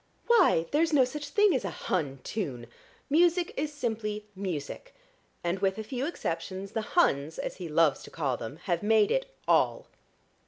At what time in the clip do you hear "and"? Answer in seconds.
5.43-5.59